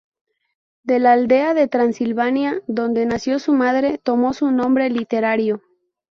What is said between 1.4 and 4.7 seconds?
de Transilvania donde nació su madre, tomó su